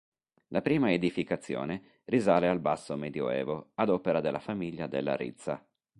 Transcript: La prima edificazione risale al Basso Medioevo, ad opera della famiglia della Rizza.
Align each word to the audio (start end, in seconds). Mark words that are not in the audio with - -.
La 0.47 0.63
prima 0.63 0.91
edificazione 0.91 1.99
risale 2.05 2.47
al 2.47 2.59
Basso 2.59 2.95
Medioevo, 2.97 3.73
ad 3.75 3.89
opera 3.89 4.19
della 4.19 4.39
famiglia 4.39 4.87
della 4.87 5.15
Rizza. 5.15 5.63